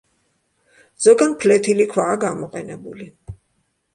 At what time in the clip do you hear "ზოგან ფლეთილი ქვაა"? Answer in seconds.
1.07-2.17